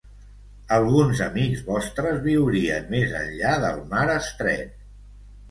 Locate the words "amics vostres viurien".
1.25-2.89